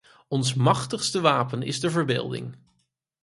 [0.27, 2.55] Ons machtigste wapen is de verbeelding.